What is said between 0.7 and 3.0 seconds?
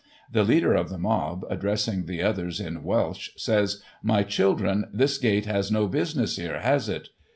of the mob, addressing the others in